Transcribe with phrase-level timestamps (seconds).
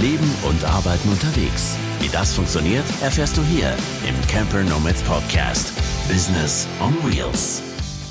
[0.00, 1.76] Leben und Arbeiten unterwegs.
[2.00, 3.68] Wie das funktioniert, erfährst du hier
[4.08, 5.74] im Camper Nomads Podcast.
[6.08, 7.62] Business on Wheels.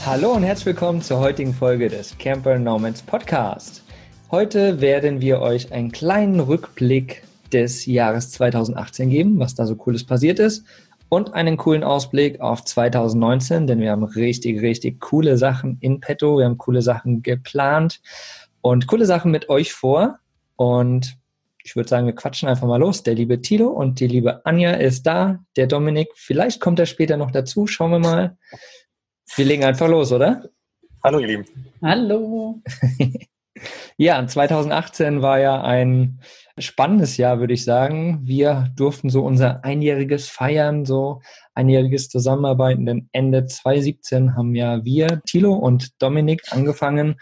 [0.06, 3.84] Hallo und herzlich willkommen zur heutigen Folge des Camper Nomads Podcast.
[4.30, 10.06] Heute werden wir euch einen kleinen Rückblick des Jahres 2018 geben, was da so cooles
[10.06, 10.66] passiert ist
[11.10, 16.38] und einen coolen Ausblick auf 2019, denn wir haben richtig, richtig coole Sachen in petto.
[16.38, 18.00] Wir haben coole Sachen geplant
[18.62, 20.20] und coole Sachen mit euch vor.
[20.56, 21.19] Und
[21.70, 23.04] ich würde sagen, wir quatschen einfach mal los.
[23.04, 25.38] Der liebe Tilo und die liebe Anja ist da.
[25.56, 27.68] Der Dominik, vielleicht kommt er später noch dazu.
[27.68, 28.38] Schauen wir mal.
[29.36, 30.50] Wir legen einfach los, oder?
[31.04, 31.46] Hallo, ihr Lieben.
[31.84, 32.64] Hallo.
[33.98, 36.22] ja, 2018 war ja ein
[36.58, 38.22] spannendes Jahr, würde ich sagen.
[38.24, 41.22] Wir durften so unser einjähriges feiern, so
[41.54, 47.18] einjähriges Zusammenarbeiten, denn Ende 2017 haben ja wir, Thilo und Dominik, angefangen,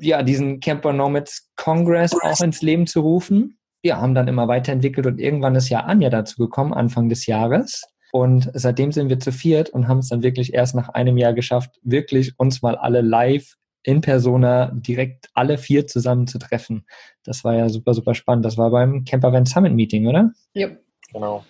[0.00, 3.56] ja, diesen Camper Nomads Congress auch ins Leben zu rufen.
[3.86, 7.84] Wir haben dann immer weiterentwickelt und irgendwann ist ja Anja dazu gekommen, Anfang des Jahres.
[8.10, 11.34] Und seitdem sind wir zu viert und haben es dann wirklich erst nach einem Jahr
[11.34, 16.84] geschafft, wirklich uns mal alle live in Persona direkt alle vier zusammen zu treffen.
[17.22, 18.44] Das war ja super, super spannend.
[18.44, 20.32] Das war beim Camper Van Summit Meeting, oder?
[20.54, 20.70] Ja.
[21.12, 21.44] Genau.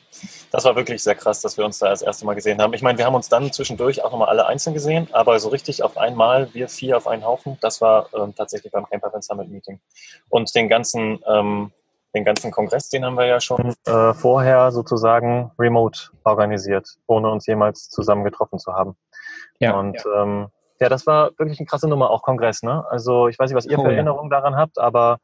[0.51, 2.75] Das war wirklich sehr krass, dass wir uns da das erste Mal gesehen haben.
[2.75, 5.83] Ich meine, wir haben uns dann zwischendurch auch nochmal alle einzeln gesehen, aber so richtig
[5.83, 9.49] auf einmal, wir vier auf einen Haufen, das war ähm, tatsächlich beim Camper Van Summit
[9.49, 9.81] Meeting.
[10.29, 11.73] Und den ganzen, ähm,
[12.17, 17.47] den ganzen Kongress, den haben wir ja schon äh, vorher sozusagen remote organisiert, ohne uns
[17.47, 18.97] jemals zusammen getroffen zu haben.
[19.61, 19.79] Ja.
[19.79, 20.23] Und ja.
[20.23, 20.49] Ähm,
[20.81, 22.85] ja, das war wirklich eine krasse Nummer, auch Kongress, ne?
[22.91, 25.19] Also ich weiß nicht, was ihr für Erinnerungen daran habt, aber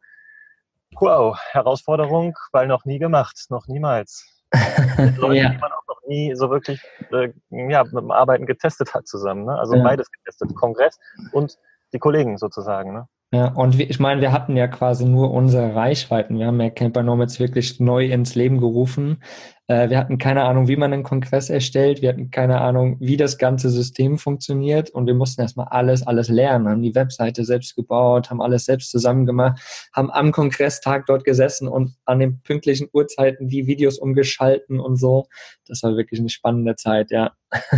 [0.98, 4.28] wow, Herausforderung, weil noch nie gemacht, noch niemals.
[4.98, 5.48] Mit Leuten, ja.
[5.50, 9.46] die man auch noch nie so wirklich äh, ja, mit dem Arbeiten getestet hat zusammen.
[9.46, 9.58] Ne?
[9.58, 9.82] Also ja.
[9.82, 10.98] beides getestet, Kongress
[11.32, 11.58] und
[11.94, 12.92] die Kollegen sozusagen.
[12.92, 13.08] Ne?
[13.34, 16.38] Ja, und ich meine, wir hatten ja quasi nur unsere Reichweiten.
[16.38, 19.22] Wir haben ja Camper Nomads wirklich neu ins Leben gerufen.
[19.68, 22.02] Äh, wir hatten keine Ahnung, wie man einen Kongress erstellt.
[22.02, 24.90] Wir hatten keine Ahnung, wie das ganze System funktioniert.
[24.90, 26.68] Und wir mussten erstmal alles, alles lernen.
[26.68, 31.68] Haben die Webseite selbst gebaut, haben alles selbst zusammen gemacht, haben am Kongresstag dort gesessen
[31.68, 35.26] und an den pünktlichen Uhrzeiten die Videos umgeschalten und so.
[35.66, 37.32] Das war wirklich eine spannende Zeit, ja.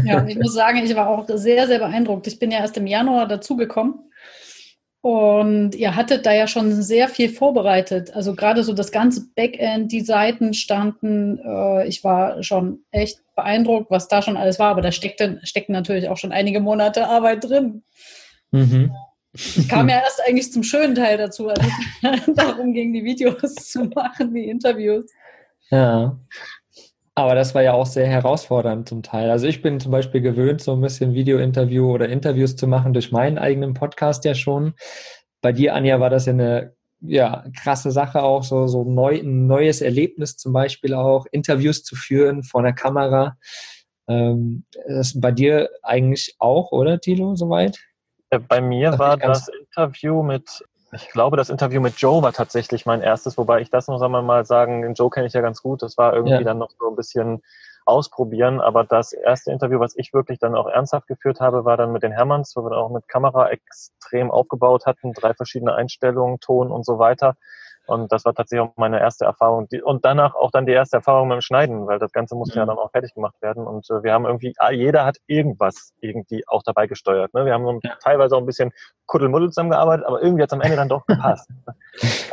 [0.05, 2.27] Ja, ich muss sagen, ich war auch sehr, sehr beeindruckt.
[2.27, 4.01] Ich bin ja erst im Januar dazugekommen.
[5.05, 8.17] Und ihr hattet da ja schon sehr viel vorbereitet.
[8.17, 11.39] Also gerade so das ganze Backend, die Seiten standen.
[11.45, 14.71] Äh, ich war schon echt beeindruckt, was da schon alles war.
[14.71, 17.83] Aber da steckten, steckten natürlich auch schon einige Monate Arbeit drin.
[18.51, 18.93] Mhm.
[19.35, 21.61] Ich kam ja erst eigentlich zum schönen Teil dazu, als
[22.01, 25.13] es darum ging, die Videos zu machen, die Interviews.
[25.69, 26.19] Ja.
[27.17, 29.31] Aber das war ja auch sehr herausfordernd zum Teil.
[29.31, 33.13] Also ich bin zum Beispiel gewöhnt, so ein bisschen Video-Interview oder Interviews zu machen durch
[33.13, 34.75] meinen eigenen Podcast ja schon.
[35.41, 39.47] Bei dir, Anja, war das ja eine ja, krasse Sache auch, so, so neu, ein
[39.47, 43.37] neues Erlebnis zum Beispiel auch, Interviews zu führen vor einer Kamera.
[44.09, 47.79] Ähm, das bei dir eigentlich auch, oder, Tilo, soweit?
[48.49, 50.65] Bei mir war das Interview mit
[50.95, 54.23] ich glaube, das Interview mit Joe war tatsächlich mein erstes, wobei ich das noch einmal
[54.23, 55.83] mal sagen, den Joe kenne ich ja ganz gut.
[55.83, 56.43] Das war irgendwie ja.
[56.43, 57.43] dann noch so ein bisschen
[57.85, 58.61] ausprobieren.
[58.61, 62.03] Aber das erste Interview, was ich wirklich dann auch ernsthaft geführt habe, war dann mit
[62.03, 66.71] den Hermanns, wo wir dann auch mit Kamera extrem aufgebaut hatten, drei verschiedene Einstellungen, Ton
[66.71, 67.37] und so weiter.
[67.87, 69.69] Und das war tatsächlich auch meine erste Erfahrung.
[69.83, 72.63] Und danach auch dann die erste Erfahrung beim Schneiden, weil das Ganze musste mhm.
[72.63, 73.67] ja dann auch fertig gemacht werden.
[73.67, 77.35] Und äh, wir haben irgendwie, ah, jeder hat irgendwas irgendwie auch dabei gesteuert.
[77.35, 77.45] Ne?
[77.45, 77.97] Wir haben ja.
[78.03, 78.73] teilweise auch ein bisschen
[79.07, 81.49] Kuddelmuddel zusammengearbeitet, aber irgendwie hat es am Ende dann doch gepasst.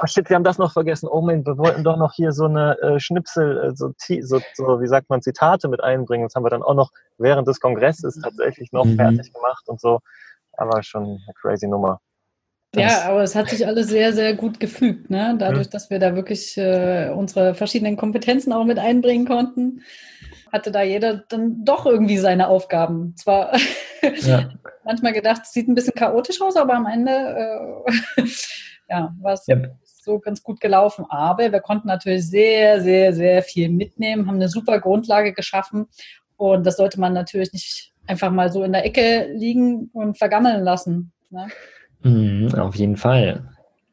[0.02, 1.10] oh shit, wir haben das noch vergessen.
[1.12, 4.82] Oh mein, wir wollten doch noch hier so eine äh, Schnipsel, äh, so, so, so,
[4.82, 6.26] wie sagt man, Zitate mit einbringen.
[6.26, 8.96] Das haben wir dann auch noch während des Kongresses tatsächlich noch mhm.
[8.96, 10.00] fertig gemacht und so.
[10.54, 12.00] Aber schon eine crazy Nummer.
[12.76, 15.36] Ja, aber es hat sich alles sehr, sehr gut gefügt, ne?
[15.38, 19.82] Dadurch, dass wir da wirklich äh, unsere verschiedenen Kompetenzen auch mit einbringen konnten,
[20.52, 23.16] hatte da jeder dann doch irgendwie seine Aufgaben.
[23.18, 23.54] Zwar
[24.22, 24.50] ja.
[24.86, 28.24] manchmal gedacht, es sieht ein bisschen chaotisch aus, aber am Ende äh,
[28.90, 29.58] ja, war es ja.
[29.84, 31.06] so ganz gut gelaufen.
[31.10, 35.88] Aber wir konnten natürlich sehr, sehr, sehr viel mitnehmen, haben eine super Grundlage geschaffen
[36.38, 40.64] und das sollte man natürlich nicht einfach mal so in der Ecke liegen und vergammeln
[40.64, 41.12] lassen.
[41.30, 41.48] Ne?
[42.04, 43.44] Mhm, auf jeden Fall.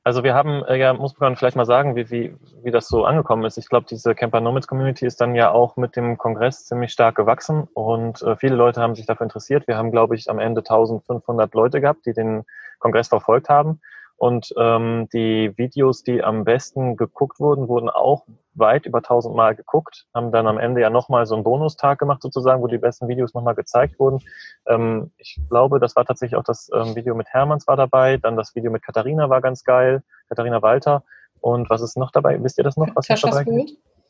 [0.04, 3.04] Also wir haben, äh, ja, muss man vielleicht mal sagen, wie, wie, wie das so
[3.04, 3.58] angekommen ist.
[3.58, 7.14] Ich glaube, diese Camper Nomads Community ist dann ja auch mit dem Kongress ziemlich stark
[7.16, 9.68] gewachsen und äh, viele Leute haben sich dafür interessiert.
[9.68, 12.44] Wir haben, glaube ich, am Ende 1500 Leute gehabt, die den
[12.78, 13.80] Kongress verfolgt haben.
[14.18, 19.54] Und ähm, die Videos, die am besten geguckt wurden, wurden auch weit über 1000 Mal
[19.54, 23.06] geguckt, haben dann am Ende ja nochmal so einen Bonustag gemacht sozusagen, wo die besten
[23.06, 24.18] Videos nochmal gezeigt wurden.
[24.66, 28.36] Ähm, ich glaube, das war tatsächlich auch das ähm, Video mit Hermanns war dabei, dann
[28.36, 31.04] das Video mit Katharina war ganz geil, Katharina Walter.
[31.40, 32.42] Und was ist noch dabei?
[32.42, 32.88] Wisst ihr das noch?
[32.96, 33.66] Was Taschas noch dabei?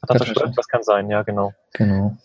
[0.07, 1.53] Taschas das kann sein, ja, genau.
[1.75, 2.17] Genau.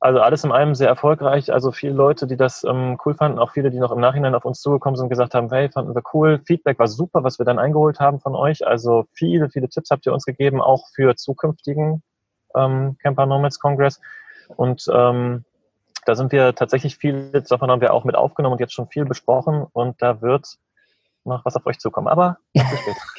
[0.00, 1.52] Also alles in allem sehr erfolgreich.
[1.52, 4.44] Also viele Leute, die das ähm, cool fanden, auch viele, die noch im Nachhinein auf
[4.44, 6.40] uns zugekommen sind und gesagt haben, hey, fanden wir cool.
[6.46, 8.64] Feedback war super, was wir dann eingeholt haben von euch.
[8.64, 12.02] Also viele, viele Tipps habt ihr uns gegeben, auch für zukünftigen
[12.54, 14.00] ähm, Camper Nomads Congress.
[14.56, 15.44] Und ähm,
[16.06, 19.04] da sind wir tatsächlich viel, davon haben wir auch mit aufgenommen und jetzt schon viel
[19.04, 19.66] besprochen.
[19.72, 20.58] Und da wird
[21.24, 22.06] noch was auf euch zukommen.
[22.06, 22.38] Aber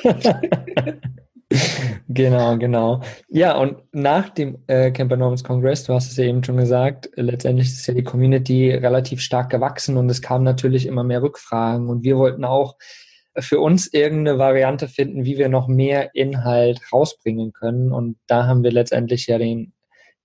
[2.10, 3.02] genau, genau.
[3.30, 7.10] Ja, und nach dem äh, Camper Normans Congress, du hast es ja eben schon gesagt,
[7.16, 11.90] letztendlich ist ja die Community relativ stark gewachsen und es kamen natürlich immer mehr Rückfragen
[11.90, 12.76] und wir wollten auch
[13.38, 17.92] für uns irgendeine Variante finden, wie wir noch mehr Inhalt rausbringen können.
[17.92, 19.74] Und da haben wir letztendlich ja den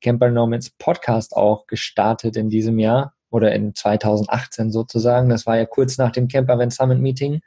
[0.00, 5.28] Camper Nomads Podcast auch gestartet in diesem Jahr oder in 2018 sozusagen.
[5.28, 7.40] Das war ja kurz nach dem Camper Event Summit Meeting,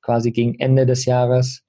[0.00, 1.62] quasi gegen Ende des Jahres.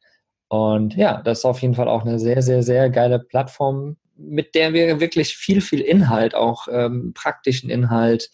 [0.50, 4.56] Und ja, das ist auf jeden Fall auch eine sehr, sehr, sehr geile Plattform, mit
[4.56, 8.32] der wir wirklich viel, viel Inhalt, auch ähm, praktischen Inhalt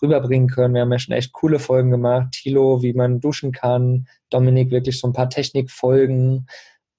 [0.00, 0.74] rüberbringen können.
[0.74, 2.32] Wir haben ja schon echt coole Folgen gemacht.
[2.32, 4.08] Tilo, wie man duschen kann.
[4.30, 6.46] Dominik, wirklich so ein paar Technikfolgen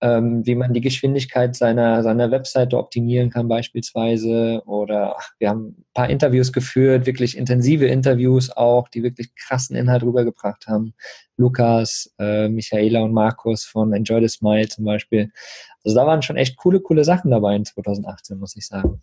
[0.02, 4.62] ähm, wie man die Geschwindigkeit seiner, seiner Webseite optimieren kann beispielsweise.
[4.66, 10.04] Oder wir haben ein paar Interviews geführt, wirklich intensive Interviews auch, die wirklich krassen Inhalt
[10.04, 10.94] rübergebracht haben.
[11.38, 15.32] Lukas, äh, Michaela und Markus von Enjoy the Smile zum Beispiel.
[15.84, 19.02] Also da waren schon echt coole, coole Sachen dabei in 2018, muss ich sagen.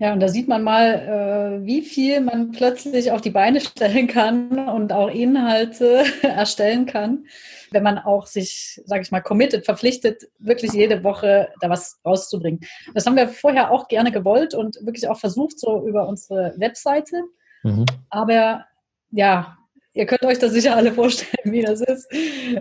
[0.00, 4.06] Ja, und da sieht man mal, äh, wie viel man plötzlich auf die Beine stellen
[4.06, 7.26] kann und auch Inhalte erstellen kann,
[7.72, 12.60] wenn man auch sich, sage ich mal, committed, verpflichtet, wirklich jede Woche da was rauszubringen.
[12.94, 17.20] Das haben wir vorher auch gerne gewollt und wirklich auch versucht, so über unsere Webseite.
[17.64, 17.84] Mhm.
[18.08, 18.66] Aber
[19.10, 19.57] ja,
[19.98, 22.08] Ihr könnt euch das sicher alle vorstellen, wie das ist,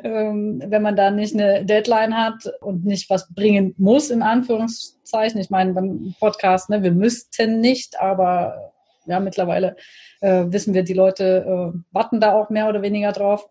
[0.04, 5.40] ähm, wenn man da nicht eine Deadline hat und nicht was bringen muss, in Anführungszeichen.
[5.40, 8.74] Ich meine, beim Podcast, ne, wir müssten nicht, aber
[9.06, 9.76] ja, mittlerweile
[10.20, 11.46] äh, wissen wir, die Leute
[11.76, 13.48] äh, warten da auch mehr oder weniger drauf.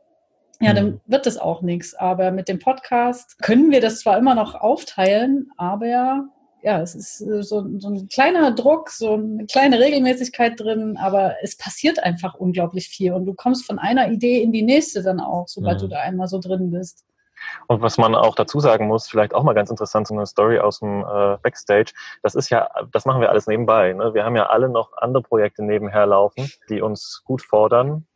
[0.59, 1.01] Ja, dann mhm.
[1.07, 1.95] wird das auch nichts.
[1.95, 6.25] Aber mit dem Podcast können wir das zwar immer noch aufteilen, aber
[6.63, 11.35] ja, es ist äh, so, so, ein kleiner Druck, so eine kleine Regelmäßigkeit drin, aber
[11.43, 15.21] es passiert einfach unglaublich viel und du kommst von einer Idee in die nächste dann
[15.21, 15.81] auch, sobald mhm.
[15.83, 17.05] du da einmal so drin bist.
[17.67, 20.59] Und was man auch dazu sagen muss, vielleicht auch mal ganz interessant, so eine Story
[20.59, 21.93] aus dem äh, Backstage,
[22.23, 23.93] das ist ja, das machen wir alles nebenbei.
[23.93, 24.15] Ne?
[24.15, 28.07] Wir haben ja alle noch andere Projekte nebenher laufen, die uns gut fordern.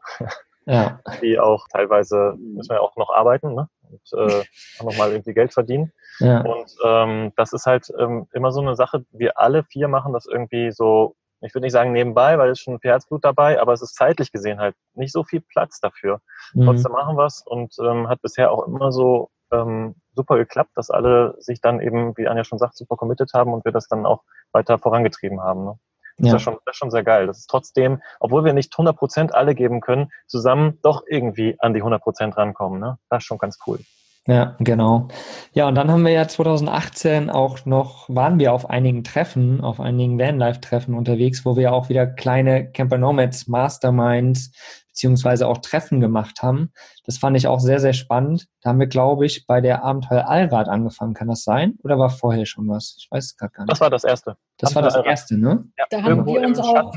[0.67, 1.01] Ja.
[1.23, 3.69] Die auch teilweise müssen wir auch noch arbeiten ne?
[3.91, 4.43] Und äh,
[4.79, 5.93] auch nochmal irgendwie Geld verdienen.
[6.23, 6.43] Ja.
[6.43, 10.27] Und ähm, das ist halt ähm, immer so eine Sache, wir alle vier machen das
[10.27, 13.81] irgendwie so, ich würde nicht sagen nebenbei, weil es schon viel Herzblut dabei, aber es
[13.81, 16.21] ist zeitlich gesehen halt nicht so viel Platz dafür.
[16.53, 16.67] Mhm.
[16.67, 20.91] Trotzdem machen wir es und ähm, hat bisher auch immer so ähm, super geklappt, dass
[20.91, 24.05] alle sich dann eben, wie Anja schon sagt, super committed haben und wir das dann
[24.05, 24.23] auch
[24.53, 25.65] weiter vorangetrieben haben.
[25.65, 25.79] Ne?
[26.21, 26.37] Das, ja.
[26.37, 27.27] ist schon, das ist schon sehr geil.
[27.27, 31.83] Das ist trotzdem, obwohl wir nicht 100% alle geben können, zusammen doch irgendwie an die
[31.83, 32.81] 100% rankommen.
[32.81, 32.99] Ne?
[33.09, 33.81] Das ist schon ganz cool.
[34.27, 35.09] Ja, genau.
[35.55, 39.81] Ja, und dann haben wir ja 2018 auch noch, waren wir auf einigen Treffen, auf
[39.81, 44.53] einigen Vanlife-Treffen unterwegs, wo wir auch wieder kleine Camper Nomads Masterminds
[44.91, 46.73] beziehungsweise auch Treffen gemacht haben.
[47.05, 48.47] Das fand ich auch sehr, sehr spannend.
[48.61, 51.15] Da haben wir, glaube ich, bei der Abenteuer Allrad angefangen.
[51.15, 51.75] Kann das sein?
[51.83, 52.97] Oder war vorher schon was?
[52.99, 53.73] Ich weiß es gerade gar nicht.
[53.73, 54.37] Das war das erste.
[54.59, 55.65] Das Abenteuer war das erste, ne?
[55.79, 56.93] Ja, da haben wir uns auch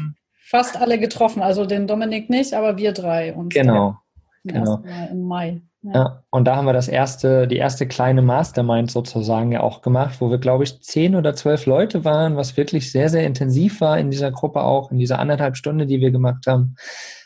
[0.45, 1.41] fast alle getroffen.
[1.41, 3.33] Also den Dominik nicht, aber wir drei.
[3.33, 3.97] Uns genau.
[4.43, 4.83] Genau.
[5.09, 5.61] Im Mai.
[5.85, 6.23] Ja.
[6.29, 10.31] und da haben wir das erste, die erste kleine Mastermind sozusagen ja auch gemacht, wo
[10.31, 14.09] wir, glaube ich, zehn oder zwölf Leute waren, was wirklich sehr, sehr intensiv war in
[14.09, 16.77] dieser Gruppe auch, in dieser anderthalb Stunde, die wir gemacht haben.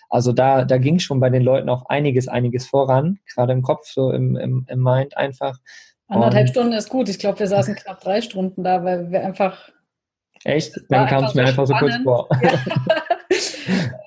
[0.10, 3.88] Also da, da ging schon bei den Leuten auch einiges, einiges voran, gerade im Kopf,
[3.88, 5.60] so im, im, im Mind einfach.
[6.08, 7.10] Anderthalb und, Stunden ist gut.
[7.10, 9.70] Ich glaube, wir saßen knapp drei Stunden da, weil wir einfach.
[10.44, 10.74] Echt?
[10.90, 12.30] Dann kam es mir einfach so kurz vor.
[12.42, 12.52] Ja.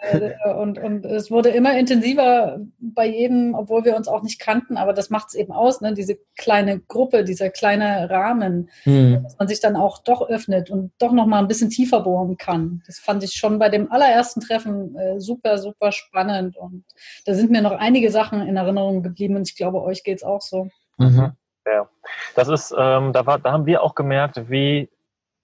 [0.03, 4.77] Äh, und, und es wurde immer intensiver bei jedem, obwohl wir uns auch nicht kannten,
[4.77, 5.95] aber das macht es eben aus, ne?
[5.95, 9.23] diese kleine Gruppe, dieser kleine Rahmen, hm.
[9.23, 12.83] dass man sich dann auch doch öffnet und doch nochmal ein bisschen tiefer bohren kann.
[12.87, 16.85] Das fand ich schon bei dem allerersten Treffen äh, super, super spannend und
[17.27, 20.25] da sind mir noch einige Sachen in Erinnerung geblieben und ich glaube, euch geht es
[20.25, 20.69] auch so.
[20.99, 21.33] Mhm.
[21.67, 21.89] Ja,
[22.35, 24.89] das ist, ähm, da, war, da haben wir auch gemerkt, wie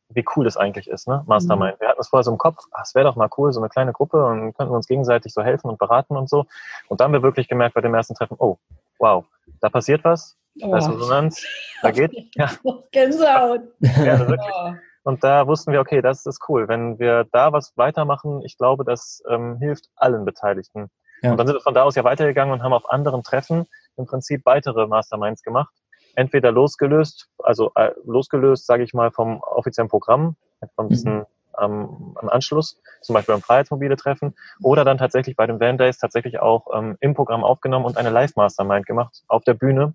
[0.08, 1.24] wie cool das eigentlich ist, ne?
[1.26, 1.76] Mastermind.
[1.76, 1.80] Mhm.
[1.80, 3.68] Wir hatten es vorher so im Kopf, ach, es wäre doch mal cool, so eine
[3.68, 6.46] kleine Gruppe und könnten uns gegenseitig so helfen und beraten und so.
[6.88, 8.58] Und dann haben wir wirklich gemerkt bei dem ersten Treffen, oh,
[8.98, 9.24] wow,
[9.60, 10.70] da passiert was, oh.
[10.70, 11.46] da ist Resonanz,
[11.82, 12.12] da geht.
[12.34, 12.50] Ja.
[12.92, 13.62] Gänsehaut.
[13.80, 14.52] Ja, wirklich.
[14.54, 14.72] Oh.
[15.04, 16.66] Und da wussten wir, okay, das ist cool.
[16.66, 20.90] Wenn wir da was weitermachen, ich glaube, das ähm, hilft allen Beteiligten.
[21.22, 21.30] Ja.
[21.30, 24.06] Und dann sind wir von da aus ja weitergegangen und haben auf anderen Treffen im
[24.06, 25.72] Prinzip weitere Masterminds gemacht
[26.16, 30.36] entweder losgelöst, also äh, losgelöst, sage ich mal, vom offiziellen Programm,
[30.74, 31.26] von diesem mhm.
[31.60, 35.98] ähm, am Anschluss, zum Beispiel beim Freiheitsmobile Treffen, oder dann tatsächlich bei den Van Days
[35.98, 39.94] tatsächlich auch ähm, im Programm aufgenommen und eine Live-Mastermind gemacht, auf der Bühne,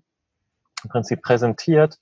[0.84, 1.98] im Prinzip präsentiert.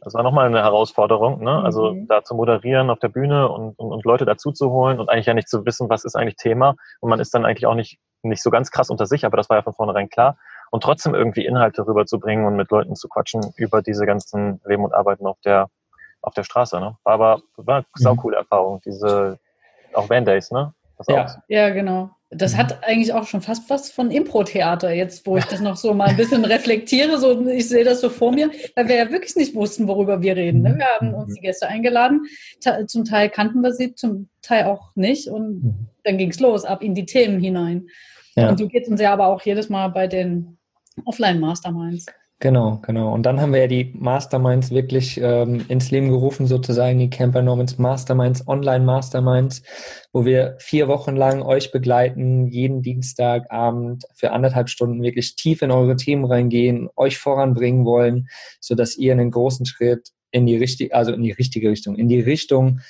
[0.00, 1.62] Das war nochmal eine Herausforderung, ne?
[1.64, 2.06] also mhm.
[2.06, 5.26] da zu moderieren auf der Bühne und, und, und Leute dazu zu holen und eigentlich
[5.26, 6.76] ja nicht zu wissen, was ist eigentlich Thema.
[7.00, 9.48] Und man ist dann eigentlich auch nicht, nicht so ganz krass unter sich, aber das
[9.48, 10.36] war ja von vornherein klar
[10.74, 14.92] und trotzdem irgendwie Inhalte rüberzubringen und mit Leuten zu quatschen über diese ganzen Leben und
[14.92, 15.68] Arbeiten auf der,
[16.20, 16.80] auf der Straße.
[16.80, 16.96] Ne?
[17.04, 18.16] War aber war eine mhm.
[18.16, 19.38] coole Erfahrung, diese
[19.92, 20.74] auch Van Days, ne?
[21.06, 21.26] ja.
[21.46, 22.10] ja, genau.
[22.30, 22.56] Das mhm.
[22.56, 26.08] hat eigentlich auch schon fast was von Impro-Theater, jetzt wo ich das noch so mal
[26.08, 27.18] ein bisschen reflektiere.
[27.18, 30.34] So, ich sehe das so vor mir, weil wir ja wirklich nicht wussten, worüber wir
[30.34, 30.62] reden.
[30.62, 30.74] Ne?
[30.76, 32.22] Wir haben uns die Gäste eingeladen.
[32.88, 35.28] Zum Teil kannten wir sie, zum Teil auch nicht.
[35.28, 35.74] Und mhm.
[36.02, 37.86] dann ging es los, ab in die Themen hinein.
[38.34, 38.48] Ja.
[38.48, 40.58] Und so geht es uns ja aber auch jedes Mal bei den
[41.04, 42.06] Offline-Masterminds.
[42.40, 43.14] Genau, genau.
[43.14, 47.42] Und dann haben wir ja die Masterminds wirklich ähm, ins Leben gerufen, sozusagen die Camper
[47.42, 49.62] Normans Masterminds, Online-Masterminds,
[50.12, 55.70] wo wir vier Wochen lang euch begleiten, jeden Dienstagabend für anderthalb Stunden wirklich tief in
[55.70, 58.28] eure Themen reingehen, euch voranbringen wollen,
[58.60, 62.20] sodass ihr einen großen Schritt in die richtige, also in die richtige Richtung, in die
[62.20, 62.80] Richtung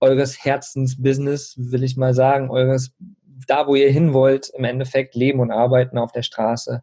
[0.00, 2.92] eures Herzensbusiness, will ich mal sagen, eures
[3.46, 6.82] da, wo ihr hin wollt, im Endeffekt leben und arbeiten auf der Straße,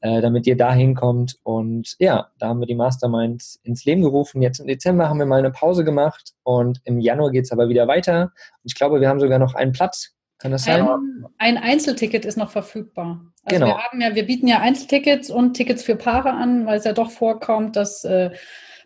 [0.00, 1.38] äh, damit ihr da hinkommt.
[1.42, 4.42] Und ja, da haben wir die Masterminds ins Leben gerufen.
[4.42, 7.68] Jetzt im Dezember haben wir mal eine Pause gemacht und im Januar geht es aber
[7.68, 8.32] wieder weiter.
[8.62, 10.14] Und ich glaube, wir haben sogar noch einen Platz.
[10.38, 10.88] Kann das sein?
[10.88, 13.20] Ein, ein Einzelticket ist noch verfügbar.
[13.44, 13.76] Also genau.
[13.76, 16.94] wir haben ja, wir bieten ja Einzeltickets und Tickets für Paare an, weil es ja
[16.94, 18.30] doch vorkommt, dass äh,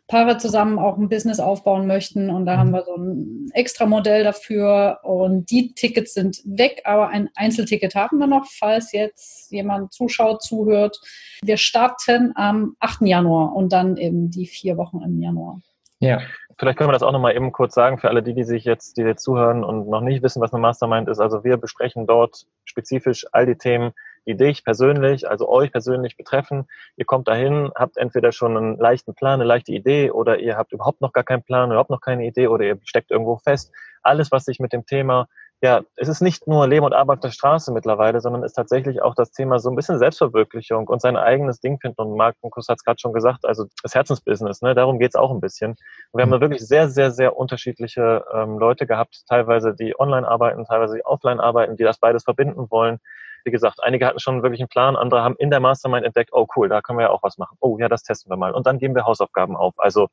[0.07, 2.31] Paare zusammen auch ein Business aufbauen möchten.
[2.31, 2.75] Und da haben mhm.
[2.75, 5.01] wir so ein extra Modell dafür.
[5.03, 10.43] Und die Tickets sind weg, aber ein Einzelticket haben wir noch, falls jetzt jemand zuschaut,
[10.43, 11.01] zuhört.
[11.43, 13.03] Wir starten am 8.
[13.03, 15.61] Januar und dann eben die vier Wochen im Januar.
[16.01, 16.21] Ja.
[16.59, 18.97] Vielleicht können wir das auch nochmal eben kurz sagen für alle die, die sich jetzt,
[18.97, 21.19] die jetzt zuhören und noch nicht wissen, was eine Mastermind ist.
[21.19, 23.93] Also wir besprechen dort spezifisch all die Themen,
[24.27, 26.67] die dich persönlich, also euch persönlich betreffen.
[26.97, 30.73] Ihr kommt dahin, habt entweder schon einen leichten Plan, eine leichte Idee oder ihr habt
[30.73, 33.73] überhaupt noch gar keinen Plan, überhaupt noch keine Idee oder ihr steckt irgendwo fest.
[34.03, 35.29] Alles, was sich mit dem Thema
[35.65, 38.57] ja, es ist nicht nur Leben und Arbeit auf der Straße mittlerweile, sondern es ist
[38.57, 42.03] tatsächlich auch das Thema so ein bisschen Selbstverwirklichung und sein eigenes Ding finden.
[42.03, 45.31] Und Markus hat es gerade schon gesagt, also das Herzensbusiness, ne, darum geht es auch
[45.31, 45.71] ein bisschen.
[45.71, 50.29] Und wir haben da wirklich sehr, sehr, sehr unterschiedliche ähm, Leute gehabt, teilweise die online
[50.29, 53.01] arbeiten, teilweise die offline arbeiten, die das beides verbinden wollen
[53.45, 56.47] wie gesagt, einige hatten schon wirklich einen Plan, andere haben in der Mastermind entdeckt, oh
[56.57, 57.57] cool, da können wir ja auch was machen.
[57.61, 58.53] Oh ja, das testen wir mal.
[58.53, 59.75] Und dann geben wir Hausaufgaben auf.
[59.77, 60.09] Also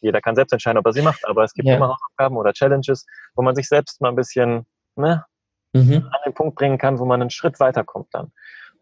[0.00, 1.76] jeder kann selbst entscheiden, ob er sie macht, aber es gibt ja.
[1.76, 5.24] immer Hausaufgaben oder Challenges, wo man sich selbst mal ein bisschen ne,
[5.72, 6.08] mhm.
[6.10, 8.32] an den Punkt bringen kann, wo man einen Schritt weiterkommt dann.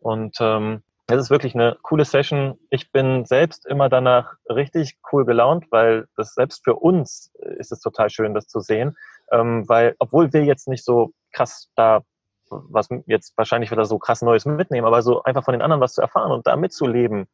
[0.00, 2.59] Und ähm, es ist wirklich eine coole Session.
[2.71, 7.80] Ich bin selbst immer danach richtig cool gelaunt, weil das selbst für uns ist es
[7.80, 8.97] total schön, das zu sehen.
[9.33, 12.02] Ähm, weil, obwohl wir jetzt nicht so krass da
[12.50, 15.95] was jetzt wahrscheinlich wieder so krass Neues mitnehmen, aber so einfach von den anderen was
[15.95, 17.26] zu erfahren und da mitzuleben,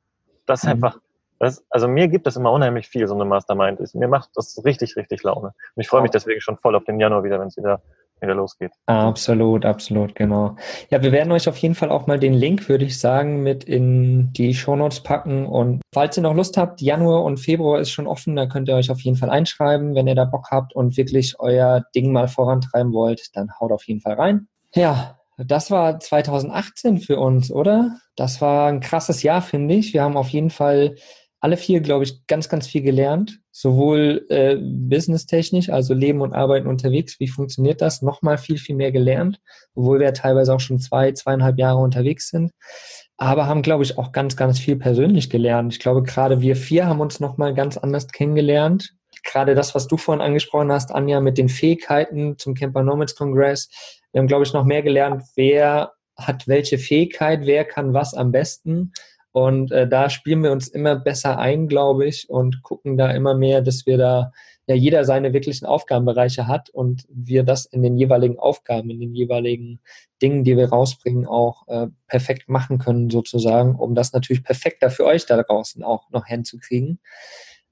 [0.46, 0.72] das ist mhm.
[0.72, 0.98] einfach,
[1.38, 3.80] das, also mir gibt das immer unheimlich viel, so eine Mastermind.
[3.94, 5.48] Mir macht das richtig, richtig Laune.
[5.48, 7.82] Und ich freue mich deswegen schon voll auf den Januar wieder, wenn es wieder
[8.20, 8.72] wieder losgeht.
[8.86, 10.56] Absolut, absolut, genau.
[10.90, 13.64] Ja, wir werden euch auf jeden Fall auch mal den Link, würde ich sagen, mit
[13.64, 15.46] in die Shownotes packen.
[15.46, 18.74] Und falls ihr noch Lust habt, Januar und Februar ist schon offen, da könnt ihr
[18.74, 19.94] euch auf jeden Fall einschreiben.
[19.94, 23.84] Wenn ihr da Bock habt und wirklich euer Ding mal vorantreiben wollt, dann haut auf
[23.84, 24.48] jeden Fall rein.
[24.76, 27.98] Ja, das war 2018 für uns, oder?
[28.14, 29.94] Das war ein krasses Jahr, finde ich.
[29.94, 30.96] Wir haben auf jeden Fall
[31.40, 33.40] alle vier, glaube ich, ganz, ganz viel gelernt.
[33.52, 38.02] Sowohl äh, businesstechnisch, also Leben und Arbeiten unterwegs, wie funktioniert das?
[38.02, 39.40] Nochmal viel, viel mehr gelernt,
[39.74, 42.52] obwohl wir teilweise auch schon zwei, zweieinhalb Jahre unterwegs sind.
[43.16, 45.72] Aber haben, glaube ich, auch ganz, ganz viel persönlich gelernt.
[45.72, 49.96] Ich glaube, gerade wir vier haben uns nochmal ganz anders kennengelernt gerade das, was du
[49.96, 53.68] vorhin angesprochen hast, Anja, mit den Fähigkeiten zum Camper Nomads Congress.
[54.12, 58.32] Wir haben, glaube ich, noch mehr gelernt, wer hat welche Fähigkeit, wer kann was am
[58.32, 58.92] besten.
[59.32, 63.34] Und äh, da spielen wir uns immer besser ein, glaube ich, und gucken da immer
[63.34, 64.32] mehr, dass wir da
[64.66, 69.14] ja jeder seine wirklichen Aufgabenbereiche hat und wir das in den jeweiligen Aufgaben, in den
[69.14, 69.80] jeweiligen
[70.22, 75.04] Dingen, die wir rausbringen, auch äh, perfekt machen können, sozusagen, um das natürlich perfekter für
[75.04, 76.98] euch da draußen auch noch hinzukriegen.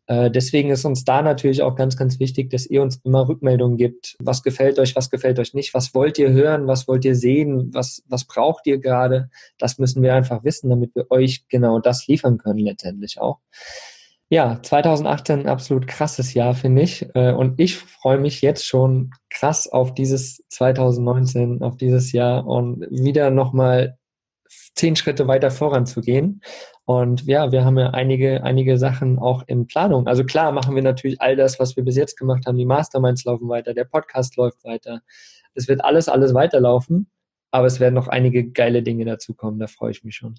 [0.06, 3.78] Äh, deswegen ist uns da natürlich auch ganz, ganz wichtig, dass ihr uns immer Rückmeldungen
[3.78, 4.16] gibt.
[4.18, 5.72] Was gefällt euch, was gefällt euch nicht?
[5.72, 6.66] Was wollt ihr hören?
[6.66, 7.70] Was wollt ihr sehen?
[7.72, 9.30] Was, was braucht ihr gerade?
[9.58, 13.38] Das müssen wir einfach wissen, damit wir euch genau das liefern können letztendlich auch.
[14.30, 17.06] Ja, 2018 ein absolut krasses Jahr, finde ich.
[17.14, 22.86] Äh, und ich freue mich jetzt schon krass auf dieses 2019, auf dieses Jahr und
[22.90, 23.96] wieder nochmal
[24.74, 26.40] zehn Schritte weiter voranzugehen.
[26.84, 30.06] Und ja, wir haben ja einige, einige Sachen auch in Planung.
[30.06, 32.58] Also klar machen wir natürlich all das, was wir bis jetzt gemacht haben.
[32.58, 35.00] Die Masterminds laufen weiter, der Podcast läuft weiter.
[35.54, 37.08] Es wird alles, alles weiterlaufen,
[37.50, 39.58] aber es werden noch einige geile Dinge dazukommen.
[39.60, 40.34] Da freue ich mich schon.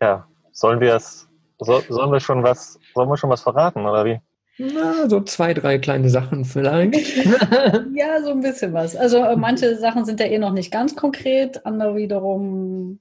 [0.00, 4.04] Ja, sollen wir es, so, sollen wir schon was, sollen wir schon was verraten oder
[4.04, 4.20] wie?
[4.58, 7.24] Na, so zwei, drei kleine Sachen vielleicht.
[7.94, 8.96] ja, so ein bisschen was.
[8.96, 13.00] Also äh, manche Sachen sind ja eh noch nicht ganz konkret, andere wiederum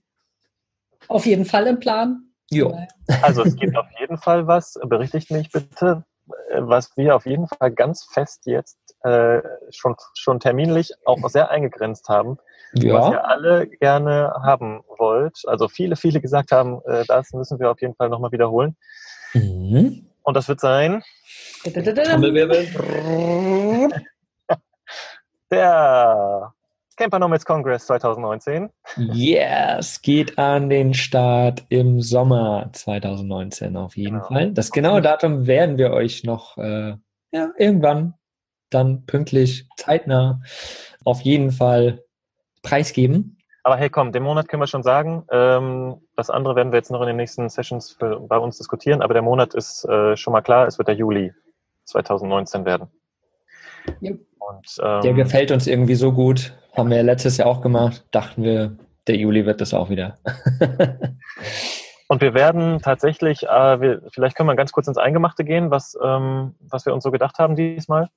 [1.07, 2.25] auf jeden Fall im Plan.
[2.51, 2.71] Ja.
[3.21, 6.03] Also es gibt auf jeden Fall was, berichtigt mich bitte,
[6.57, 12.09] was wir auf jeden Fall ganz fest jetzt äh, schon, schon terminlich auch sehr eingegrenzt
[12.09, 12.37] haben,
[12.73, 12.93] ja.
[12.93, 15.43] was ihr alle gerne haben wollt.
[15.45, 18.75] Also viele, viele gesagt haben, äh, das müssen wir auf jeden Fall nochmal wiederholen.
[19.33, 20.07] Mhm.
[20.23, 21.03] Und das wird sein.
[25.51, 26.54] Der
[26.97, 28.69] Camper Nomads Congress 2019.
[28.95, 34.27] Yes, geht an den Start im Sommer 2019 auf jeden genau.
[34.27, 34.51] Fall.
[34.51, 36.93] Das genaue Datum werden wir euch noch äh,
[37.31, 38.13] ja, irgendwann
[38.69, 40.41] dann pünktlich, zeitnah
[41.03, 42.03] auf jeden Fall
[42.63, 43.37] preisgeben.
[43.63, 45.25] Aber hey, komm, den Monat können wir schon sagen.
[45.31, 49.01] Ähm, das andere werden wir jetzt noch in den nächsten Sessions für, bei uns diskutieren.
[49.01, 50.67] Aber der Monat ist äh, schon mal klar.
[50.67, 51.33] Es wird der Juli
[51.85, 52.87] 2019 werden.
[54.01, 54.19] Yep.
[54.39, 56.53] Und, ähm, der gefällt uns irgendwie so gut.
[56.75, 58.05] Haben wir ja letztes Jahr auch gemacht.
[58.11, 58.77] Dachten wir,
[59.07, 60.17] der Juli wird das auch wieder.
[62.07, 65.97] Und wir werden tatsächlich, äh, wir, vielleicht können wir ganz kurz ins Eingemachte gehen, was,
[66.03, 68.09] ähm, was wir uns so gedacht haben diesmal.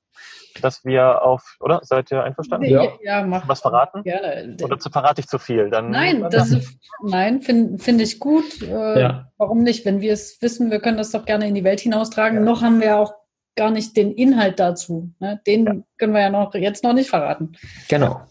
[0.60, 1.80] Dass wir auf, oder?
[1.84, 2.68] Seid ihr einverstanden?
[2.68, 3.48] Ja, ja mach.
[3.48, 4.02] Was verraten?
[4.02, 4.56] Gerne.
[4.62, 5.70] Oder zu, verrate ich zu viel?
[5.70, 8.62] Dann, nein, das ist, nein, finde find ich gut.
[8.62, 9.28] Äh, ja.
[9.38, 9.86] Warum nicht?
[9.86, 12.38] Wenn wir es wissen, wir können das doch gerne in die Welt hinaustragen.
[12.38, 12.44] Ja.
[12.44, 13.14] Noch haben wir auch
[13.56, 15.12] gar nicht den Inhalt dazu.
[15.18, 15.40] Ne?
[15.46, 15.74] Den ja.
[15.96, 17.52] können wir ja noch jetzt noch nicht verraten.
[17.88, 18.22] Genau.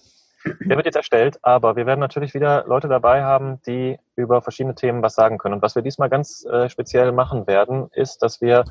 [0.61, 4.75] Der wird jetzt erstellt, aber wir werden natürlich wieder Leute dabei haben, die über verschiedene
[4.75, 5.55] Themen was sagen können.
[5.55, 8.65] Und was wir diesmal ganz äh, speziell machen werden, ist, dass wir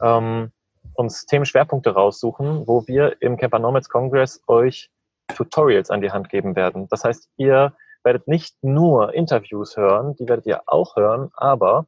[0.00, 0.52] ähm,
[0.94, 4.90] uns Themenschwerpunkte raussuchen, wo wir im Camper Nomads Congress euch
[5.28, 6.88] Tutorials an die Hand geben werden.
[6.88, 7.72] Das heißt, ihr
[8.04, 11.86] werdet nicht nur Interviews hören, die werdet ihr auch hören, aber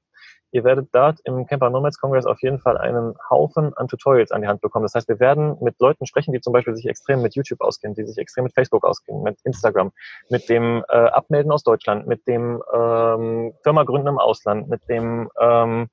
[0.50, 4.40] Ihr werdet dort im Camper Nomads Congress auf jeden Fall einen Haufen an Tutorials an
[4.40, 4.84] die Hand bekommen.
[4.84, 7.94] Das heißt, wir werden mit Leuten sprechen, die zum Beispiel sich extrem mit YouTube auskennen,
[7.94, 9.92] die sich extrem mit Facebook auskennen, mit Instagram,
[10.30, 15.28] mit dem äh, Abmelden aus Deutschland, mit dem ähm, Firma gründen im Ausland, mit dem
[15.38, 15.88] ähm,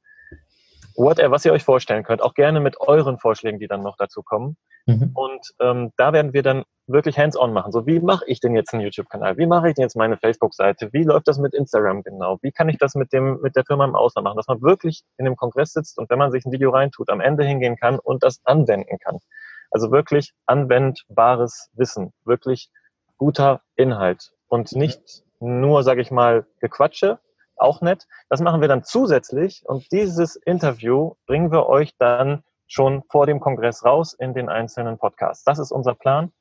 [0.96, 2.22] whatever, was ihr euch vorstellen könnt.
[2.22, 4.56] Auch gerne mit euren Vorschlägen, die dann noch dazu kommen.
[4.86, 5.12] Mhm.
[5.13, 7.71] Und ähm, da werden wir dann wirklich hands-on machen.
[7.71, 9.38] So, wie mache ich denn jetzt einen YouTube-Kanal?
[9.38, 10.93] Wie mache ich denn jetzt meine Facebook-Seite?
[10.93, 12.38] Wie läuft das mit Instagram genau?
[12.41, 14.38] Wie kann ich das mit dem mit der Firma im Ausland machen?
[14.38, 17.21] Dass man wirklich in dem Kongress sitzt und wenn man sich ein Video reintut, am
[17.21, 19.17] Ende hingehen kann und das anwenden kann.
[19.71, 22.69] Also wirklich anwendbares Wissen, wirklich
[23.17, 27.19] guter Inhalt und nicht nur, sage ich mal, Gequatsche,
[27.58, 28.06] auch nett.
[28.30, 33.39] Das machen wir dann zusätzlich und dieses Interview bringen wir euch dann schon vor dem
[33.39, 35.43] Kongress raus in den einzelnen Podcasts.
[35.43, 36.32] Das ist unser Plan,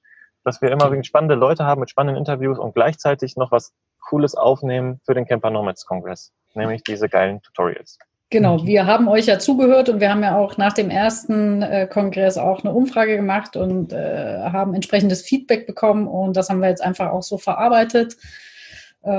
[0.45, 5.01] dass wir immer spannende Leute haben mit spannenden Interviews und gleichzeitig noch was Cooles aufnehmen
[5.05, 7.99] für den Camper Nomads Kongress, nämlich diese geilen Tutorials.
[8.31, 11.87] Genau, wir haben euch ja zugehört und wir haben ja auch nach dem ersten äh,
[11.87, 16.69] Kongress auch eine Umfrage gemacht und äh, haben entsprechendes Feedback bekommen und das haben wir
[16.69, 18.17] jetzt einfach auch so verarbeitet
[19.03, 19.11] äh,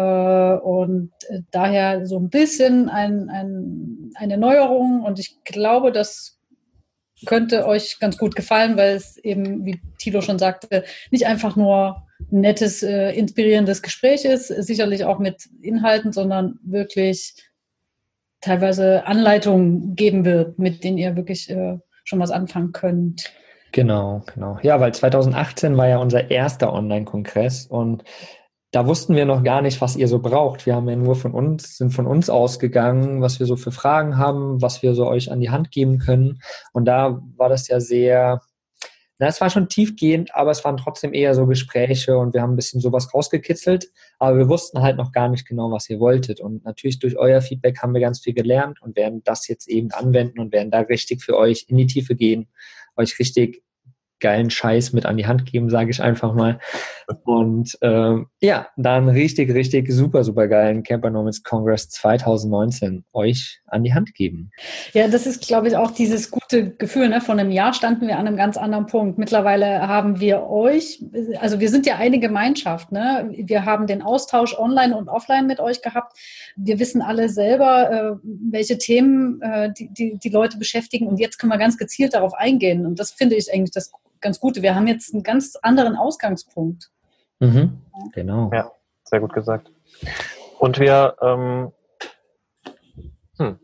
[0.56, 6.35] und äh, daher so ein bisschen ein, ein, eine Neuerung und ich glaube, das
[7.26, 12.04] könnte euch ganz gut gefallen, weil es eben, wie Thilo schon sagte, nicht einfach nur
[12.32, 17.36] ein nettes, äh, inspirierendes Gespräch ist, sicherlich auch mit Inhalten, sondern wirklich
[18.42, 23.32] teilweise Anleitungen geben wird, mit denen ihr wirklich äh, schon was anfangen könnt.
[23.72, 24.58] Genau, genau.
[24.62, 28.04] Ja, weil 2018 war ja unser erster Online-Kongress und
[28.76, 30.66] da wussten wir noch gar nicht, was ihr so braucht.
[30.66, 34.18] Wir haben ja nur von uns, sind von uns ausgegangen, was wir so für Fragen
[34.18, 36.42] haben, was wir so euch an die Hand geben können.
[36.74, 38.42] Und da war das ja sehr,
[39.18, 42.52] na, es war schon tiefgehend, aber es waren trotzdem eher so Gespräche und wir haben
[42.52, 46.42] ein bisschen sowas rausgekitzelt, aber wir wussten halt noch gar nicht genau, was ihr wolltet.
[46.42, 49.92] Und natürlich durch euer Feedback haben wir ganz viel gelernt und werden das jetzt eben
[49.92, 52.50] anwenden und werden da richtig für euch in die Tiefe gehen,
[52.98, 53.64] euch richtig
[54.26, 56.58] geilen Scheiß mit an die Hand geben, sage ich einfach mal.
[57.26, 63.84] Und ähm, ja, dann richtig, richtig super, super geilen Camper Nomads Congress 2019 euch an
[63.84, 64.50] die Hand geben.
[64.94, 67.10] Ja, das ist, glaube ich, auch dieses gute Gefühl.
[67.10, 67.22] Ne?
[67.22, 69.20] Von einem Jahr standen wir an einem ganz anderen Punkt.
[69.20, 71.04] Mittlerweile haben wir euch,
[71.40, 72.92] also wir sind ja eine Gemeinschaft.
[72.92, 73.32] Ne?
[73.38, 76.18] Wir haben den Austausch online und offline mit euch gehabt.
[76.56, 81.06] Wir wissen alle selber, äh, welche Themen äh, die, die, die Leute beschäftigen.
[81.06, 82.88] Und jetzt können wir ganz gezielt darauf eingehen.
[82.88, 83.92] Und das finde ich eigentlich das
[84.26, 84.64] ganz Gute.
[84.64, 86.90] Wir haben jetzt einen ganz anderen Ausgangspunkt.
[87.40, 87.80] Mhm,
[88.12, 88.50] genau.
[88.52, 88.72] Ja,
[89.04, 89.72] sehr gut gesagt.
[90.58, 91.72] Und wir ähm,
[93.38, 93.60] hm,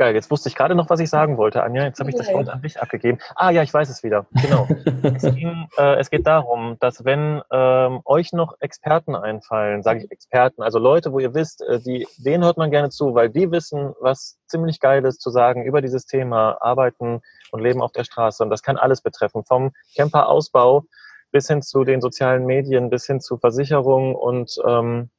[0.00, 1.84] Geil, jetzt wusste ich gerade noch, was ich sagen wollte, Anja.
[1.84, 3.18] Jetzt habe ich das Wort an dich abgegeben.
[3.34, 4.24] Ah ja, ich weiß es wieder.
[4.40, 4.66] Genau.
[5.02, 10.10] es, ging, äh, es, geht darum, dass wenn ähm, euch noch Experten einfallen, sage ich
[10.10, 13.50] Experten, also Leute, wo ihr wisst, äh, die, denen hört man gerne zu, weil die
[13.50, 18.04] wissen, was ziemlich geil ist zu sagen über dieses Thema Arbeiten und Leben auf der
[18.04, 18.42] Straße.
[18.42, 20.84] Und das kann alles betreffen, vom Camperausbau
[21.30, 25.10] bis hin zu den sozialen Medien, bis hin zu Versicherungen und ähm,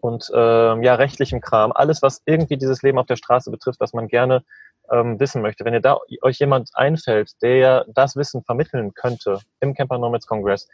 [0.00, 3.92] und äh, ja, rechtlichem Kram, alles, was irgendwie dieses Leben auf der Straße betrifft, was
[3.92, 4.42] man gerne
[4.90, 5.64] ähm, wissen möchte.
[5.64, 10.68] Wenn ihr da euch jemand einfällt, der das Wissen vermitteln könnte im Camper Nomads Congress,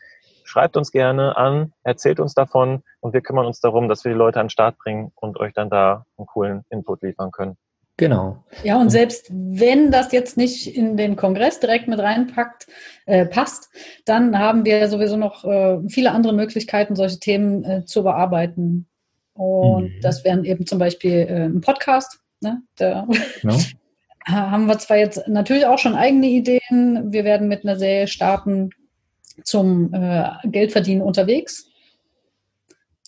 [0.45, 4.19] schreibt uns gerne an, erzählt uns davon und wir kümmern uns darum, dass wir die
[4.19, 7.57] Leute an den Start bringen und euch dann da einen coolen Input liefern können.
[7.99, 8.45] Genau.
[8.63, 12.67] Ja, und selbst wenn das jetzt nicht in den Kongress direkt mit reinpackt,
[13.07, 13.71] äh, passt,
[14.05, 18.87] dann haben wir sowieso noch äh, viele andere Möglichkeiten, solche Themen äh, zu bearbeiten.
[19.37, 20.01] Und mhm.
[20.01, 22.21] das wären eben zum Beispiel äh, ein Podcast.
[22.41, 22.63] Ne?
[22.77, 23.07] Da
[23.41, 23.59] genau.
[24.27, 27.13] haben wir zwar jetzt natürlich auch schon eigene Ideen.
[27.13, 28.71] Wir werden mit einer Serie starten
[29.45, 31.71] zum äh, Geldverdienen unterwegs.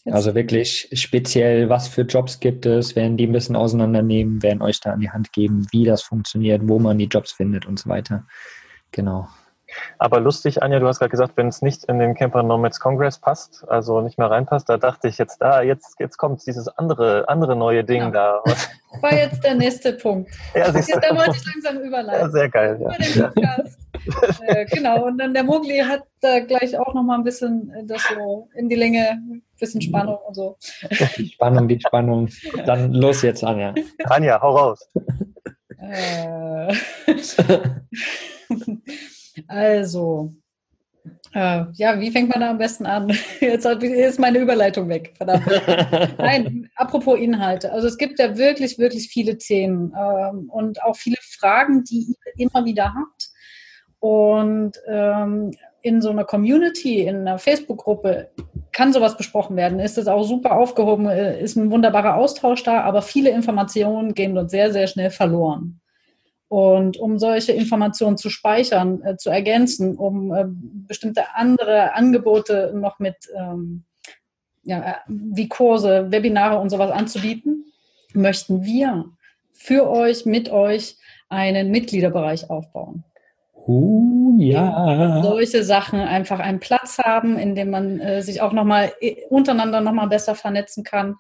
[0.05, 0.15] Jetzt.
[0.15, 4.81] Also wirklich speziell, was für Jobs gibt es, werden die ein bisschen auseinandernehmen, werden euch
[4.81, 7.89] da an die Hand geben, wie das funktioniert, wo man die Jobs findet und so
[7.91, 8.27] weiter.
[8.93, 9.29] Genau.
[9.99, 13.19] Aber lustig, Anja, du hast gerade gesagt, wenn es nicht in den Camper Nomads Congress
[13.19, 17.29] passt, also nicht mehr reinpasst, da dachte ich jetzt, da, jetzt, jetzt kommt dieses andere,
[17.29, 18.11] andere neue Ding ja.
[18.11, 18.43] da.
[19.03, 20.31] War jetzt der nächste Punkt.
[20.55, 22.21] Ja, jetzt, da wollte ich langsam überleiten.
[22.23, 22.81] Ja, sehr geil.
[22.81, 23.59] Ja.
[24.47, 28.03] äh, genau, und dann der Mogli hat da gleich auch nochmal ein bisschen äh, das
[28.03, 30.57] so in die Länge, ein bisschen Spannung und so.
[31.17, 32.29] Die Spannung, die Spannung.
[32.65, 33.75] Dann los jetzt, Anja.
[34.05, 34.89] Anja, hau raus.
[35.81, 36.75] Äh,
[39.47, 40.33] also,
[41.35, 43.13] äh, ja, wie fängt man da am besten an?
[43.41, 45.15] Jetzt ist meine Überleitung weg.
[45.17, 45.45] Verdammt.
[46.19, 47.73] Nein, apropos Inhalte.
[47.73, 52.47] Also es gibt ja wirklich, wirklich viele Themen ähm, und auch viele Fragen, die ihr
[52.47, 53.29] immer wieder habt.
[54.01, 58.31] Und ähm, in so einer Community, in einer Facebook-Gruppe
[58.73, 59.81] kann sowas besprochen werden.
[59.81, 64.35] Ist es auch super aufgehoben, äh, ist ein wunderbarer Austausch da, aber viele Informationen gehen
[64.35, 65.81] dort sehr, sehr schnell verloren.
[66.49, 72.99] Und um solche Informationen zu speichern, äh, zu ergänzen, um äh, bestimmte andere Angebote noch
[72.99, 73.85] mit ähm,
[74.63, 77.67] ja, äh, wie Kurse, Webinare und sowas anzubieten,
[78.15, 79.05] möchten wir
[79.53, 80.97] für euch, mit euch
[81.29, 83.05] einen Mitgliederbereich aufbauen.
[83.67, 85.21] Uh, ja.
[85.23, 89.83] Solche Sachen einfach einen Platz haben, in dem man äh, sich auch nochmal äh, untereinander
[89.83, 91.17] nochmal besser vernetzen kann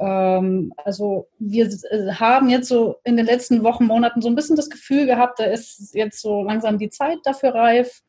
[0.00, 4.56] ähm, also wir äh, haben jetzt so in den letzten Wochen, Monaten so ein bisschen
[4.56, 8.00] das Gefühl gehabt, da ist jetzt so langsam die Zeit dafür reif.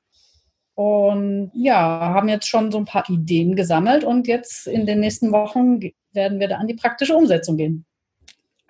[0.74, 5.34] Und ja, haben jetzt schon so ein paar Ideen gesammelt und jetzt in den nächsten
[5.34, 5.82] Wochen
[6.14, 7.86] werden wir da an die praktische Umsetzung gehen.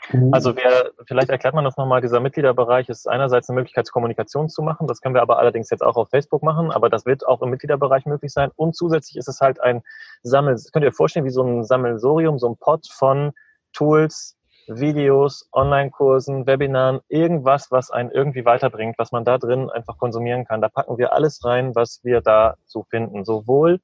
[0.10, 0.34] Mhm.
[0.34, 4.62] Also wir, vielleicht erklärt man das nochmal, dieser Mitgliederbereich ist einerseits eine Möglichkeit, Kommunikation zu
[4.62, 4.88] machen.
[4.88, 7.50] Das können wir aber allerdings jetzt auch auf Facebook machen, aber das wird auch im
[7.50, 8.52] Mitgliederbereich möglich sein.
[8.56, 9.84] Und zusätzlich ist es halt ein
[10.24, 13.32] Sammel, könnt ihr euch vorstellen, wie so ein Sammelsorium, so ein Pot von
[13.74, 14.38] Tools,
[14.68, 20.62] Videos, Online-Kursen, Webinaren, irgendwas, was einen irgendwie weiterbringt, was man da drin einfach konsumieren kann.
[20.62, 23.26] Da packen wir alles rein, was wir da so finden.
[23.26, 23.80] Sowohl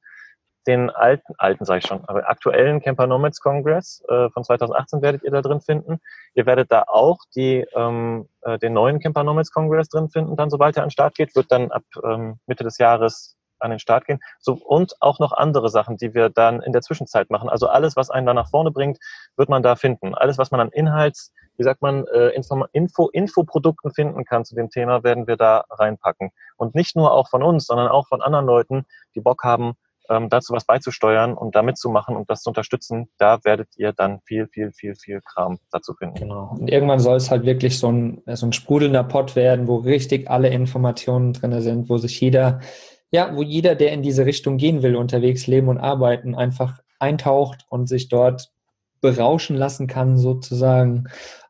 [0.67, 5.23] den alten, alten sage ich schon, aber aktuellen Camper Nomads Congress äh, von 2018 werdet
[5.23, 5.99] ihr da drin finden.
[6.35, 10.49] Ihr werdet da auch die, ähm, äh, den neuen Camper Nomads Congress drin finden, dann
[10.49, 13.79] sobald er an den Start geht, wird dann ab ähm, Mitte des Jahres an den
[13.79, 14.19] Start gehen.
[14.39, 17.49] So, und auch noch andere Sachen, die wir dann in der Zwischenzeit machen.
[17.49, 18.99] Also alles, was einen da nach vorne bringt,
[19.35, 20.13] wird man da finden.
[20.13, 24.55] Alles, was man an Inhalts, wie sagt man, äh, Info, Info, Infoprodukten finden kann zu
[24.55, 26.31] dem Thema, werden wir da reinpacken.
[26.55, 29.73] Und nicht nur auch von uns, sondern auch von anderen Leuten, die Bock haben,
[30.09, 34.19] ähm, dazu was beizusteuern und da mitzumachen und das zu unterstützen, da werdet ihr dann
[34.21, 36.15] viel, viel, viel, viel Kram dazu finden.
[36.15, 36.55] Genau.
[36.57, 40.29] Und irgendwann soll es halt wirklich so ein, so ein sprudelnder Pot werden, wo richtig
[40.29, 42.59] alle Informationen drin sind, wo sich jeder,
[43.11, 47.65] ja, wo jeder, der in diese Richtung gehen will, unterwegs leben und arbeiten, einfach eintaucht
[47.69, 48.51] und sich dort
[49.01, 51.05] berauschen lassen kann, sozusagen,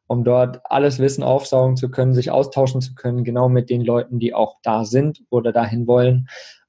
[0.08, 4.20] um dort alles Wissen aufsaugen zu können, sich austauschen zu können, genau mit den Leuten,
[4.20, 6.28] die auch da sind oder dahin wollen.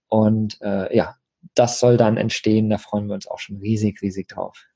[0.08, 1.14] Und äh, ja,
[1.54, 2.70] das soll dann entstehen.
[2.70, 4.66] Da freuen wir uns auch schon riesig, riesig drauf.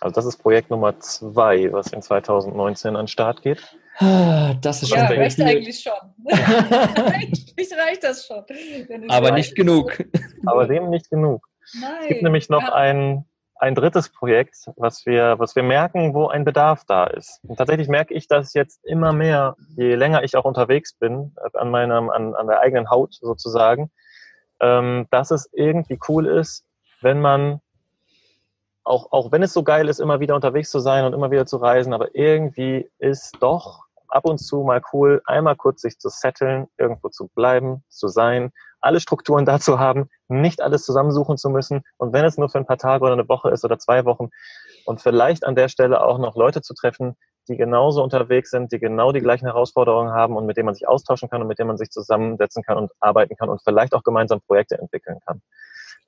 [0.00, 3.76] Also das ist Projekt Nummer zwei, was in 2019 an den Start geht.
[3.98, 5.44] Das ist schon ja, reicht viel.
[5.44, 5.92] eigentlich schon.
[6.32, 8.42] eigentlich reicht das schon.
[9.08, 10.02] Aber nicht genug.
[10.46, 11.46] Aber dem nicht genug.
[11.78, 11.92] Nein.
[12.02, 12.72] Es gibt nämlich noch ja.
[12.72, 17.40] ein, ein drittes Projekt, was wir, was wir merken, wo ein Bedarf da ist.
[17.46, 21.70] Und tatsächlich merke ich das jetzt immer mehr, je länger ich auch unterwegs bin, an
[21.70, 23.90] meinem, an, an der eigenen Haut sozusagen,
[24.60, 26.64] ähm, dass es irgendwie cool ist,
[27.00, 27.60] wenn man
[28.84, 31.46] auch, auch wenn es so geil ist, immer wieder unterwegs zu sein und immer wieder
[31.46, 36.08] zu reisen, aber irgendwie ist doch ab und zu mal cool, einmal kurz sich zu
[36.08, 41.82] setteln, irgendwo zu bleiben, zu sein, alle Strukturen dazu haben, nicht alles zusammensuchen zu müssen.
[41.98, 44.30] Und wenn es nur für ein paar Tage oder eine Woche ist oder zwei Wochen
[44.84, 47.16] und vielleicht an der Stelle auch noch Leute zu treffen,
[47.50, 50.88] die genauso unterwegs sind, die genau die gleichen Herausforderungen haben und mit denen man sich
[50.88, 54.02] austauschen kann und mit denen man sich zusammensetzen kann und arbeiten kann und vielleicht auch
[54.02, 55.42] gemeinsam Projekte entwickeln kann.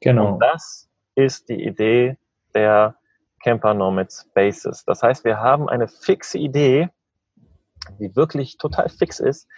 [0.01, 0.35] Genau.
[0.35, 2.17] Und das ist die Idee
[2.55, 2.97] der
[3.43, 4.85] Camper Nomads Basis.
[4.85, 6.89] Das heißt, wir haben eine fixe Idee,
[7.99, 9.49] die wirklich total fix ist,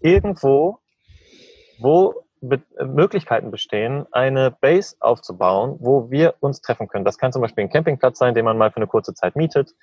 [0.00, 0.78] irgendwo,
[1.78, 7.04] wo Be Möglichkeiten bestehen, eine Base aufzubauen, wo wir uns treffen können.
[7.04, 9.76] Das kann zum Beispiel ein Campingplatz sein, den man mal für eine kurze Zeit mietet,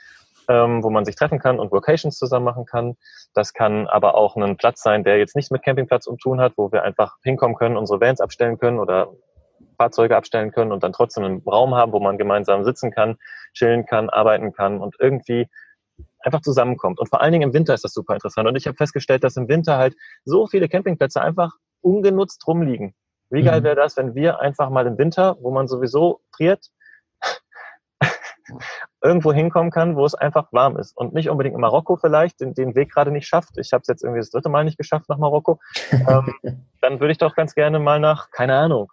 [0.49, 2.97] ähm, wo man sich treffen kann und Vocations zusammen machen kann.
[3.33, 6.53] Das kann aber auch ein Platz sein, der jetzt nichts mit Campingplatz um tun hat,
[6.57, 9.13] wo wir einfach hinkommen können, unsere Vans abstellen können oder
[9.77, 13.17] Fahrzeuge abstellen können und dann trotzdem einen Raum haben, wo man gemeinsam sitzen kann,
[13.53, 15.47] chillen kann, arbeiten kann und irgendwie
[16.21, 16.99] einfach zusammenkommt.
[16.99, 18.47] Und vor allen Dingen im Winter ist das super interessant.
[18.47, 22.93] Und ich habe festgestellt, dass im Winter halt so viele Campingplätze einfach ungenutzt rumliegen.
[23.29, 23.65] Wie geil mhm.
[23.65, 26.65] wäre das, wenn wir einfach mal im Winter, wo man sowieso friert,
[29.01, 30.95] irgendwo hinkommen kann, wo es einfach warm ist.
[30.97, 33.57] Und nicht unbedingt in Marokko vielleicht, den, den Weg gerade nicht schafft.
[33.57, 35.59] Ich habe es jetzt irgendwie das dritte Mal nicht geschafft nach Marokko.
[35.91, 36.33] ähm,
[36.81, 38.91] dann würde ich doch ganz gerne mal nach, keine Ahnung,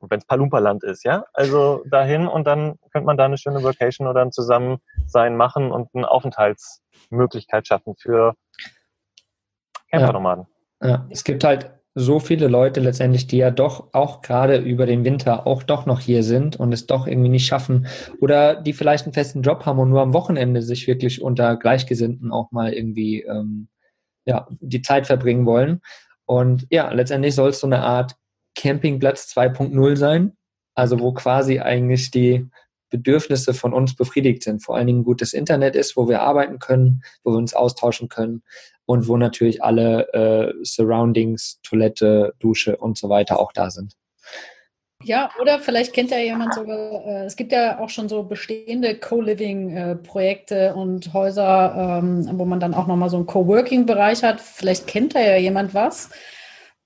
[0.00, 1.24] wenn es Palumpa-Land ist, ja?
[1.32, 5.88] Also dahin und dann könnte man da eine schöne Vacation oder ein Zusammensein machen und
[5.94, 8.34] eine Aufenthaltsmöglichkeit schaffen für
[9.90, 10.46] Campernomaden.
[10.82, 10.88] Ja.
[10.88, 15.04] ja, es gibt halt so viele Leute letztendlich, die ja doch auch gerade über den
[15.04, 17.86] Winter auch doch noch hier sind und es doch irgendwie nicht schaffen
[18.20, 22.30] oder die vielleicht einen festen Job haben und nur am Wochenende sich wirklich unter Gleichgesinnten
[22.30, 23.68] auch mal irgendwie ähm,
[24.26, 25.80] ja, die Zeit verbringen wollen.
[26.26, 28.14] Und ja, letztendlich soll es so eine Art
[28.54, 30.36] Campingplatz 2.0 sein,
[30.74, 32.46] also wo quasi eigentlich die
[32.90, 34.62] Bedürfnisse von uns befriedigt sind.
[34.62, 38.42] Vor allen Dingen gutes Internet ist, wo wir arbeiten können, wo wir uns austauschen können
[38.86, 43.94] und wo natürlich alle äh, Surroundings, Toilette, Dusche und so weiter auch da sind.
[45.04, 48.96] Ja, oder vielleicht kennt ja jemand sogar, äh, es gibt ja auch schon so bestehende
[48.96, 54.40] Co-Living-Projekte äh, und Häuser, ähm, wo man dann auch nochmal so einen Coworking-Bereich hat.
[54.40, 56.10] Vielleicht kennt da ja jemand was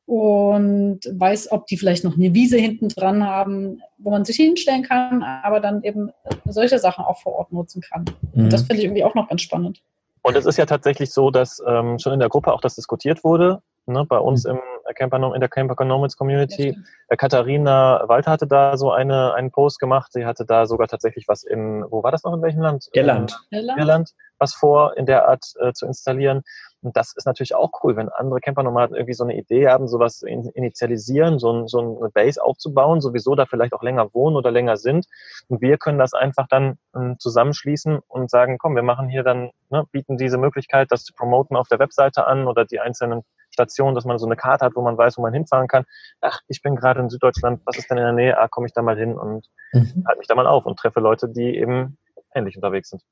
[0.06, 4.82] und weiß, ob die vielleicht noch eine Wiese hinten dran haben, wo man sich hinstellen
[4.82, 6.10] kann, aber dann eben
[6.44, 8.04] solche Sachen auch vor Ort nutzen kann.
[8.34, 8.50] Mhm.
[8.50, 9.82] Das finde ich irgendwie auch noch ganz spannend.
[10.22, 13.24] Und es ist ja tatsächlich so, dass ähm, schon in der Gruppe auch das diskutiert
[13.24, 14.52] wurde, ne, bei uns mhm.
[14.52, 14.60] im
[14.94, 16.76] Camper, in der Camper Economics Community.
[17.10, 20.12] Ja, Katharina Walter hatte da so eine, einen Post gemacht.
[20.12, 22.88] Sie hatte da sogar tatsächlich was in, wo war das noch, in welchem Land?
[22.92, 23.36] Irland.
[23.50, 26.42] Irland, Irland was vor, in der Art äh, zu installieren.
[26.82, 30.22] Und das ist natürlich auch cool, wenn andere Campernomaden irgendwie so eine Idee haben, sowas
[30.22, 34.50] in, initialisieren, so, ein, so eine Base aufzubauen, sowieso da vielleicht auch länger wohnen oder
[34.50, 35.06] länger sind.
[35.48, 39.50] Und wir können das einfach dann ähm, zusammenschließen und sagen, komm, wir machen hier dann,
[39.70, 43.94] ne, bieten diese Möglichkeit, das zu promoten auf der Webseite an oder die einzelnen Stationen,
[43.94, 45.84] dass man so eine Karte hat, wo man weiß, wo man hinfahren kann.
[46.20, 48.38] Ach, ich bin gerade in Süddeutschland, was ist denn in der Nähe?
[48.38, 50.04] Ah, komme ich da mal hin und mhm.
[50.06, 51.98] halte mich da mal auf und treffe Leute, die eben
[52.34, 53.02] ähnlich unterwegs sind.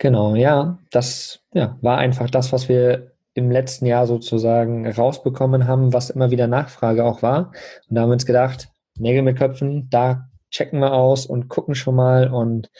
[0.00, 5.92] Genau, ja, das ja, war einfach das, was wir im letzten Jahr sozusagen rausbekommen haben,
[5.92, 7.52] was immer wieder Nachfrage auch war.
[7.88, 11.74] Und da haben wir uns gedacht, Nägel mit Köpfen, da checken wir aus und gucken
[11.74, 12.32] schon mal.
[12.32, 12.70] Und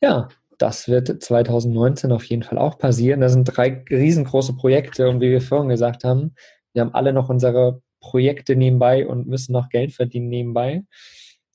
[0.00, 3.20] ja, das wird 2019 auf jeden Fall auch passieren.
[3.20, 6.36] Das sind drei riesengroße Projekte und wie wir vorhin gesagt haben,
[6.74, 10.84] wir haben alle noch unsere Projekte nebenbei und müssen noch Geld verdienen nebenbei.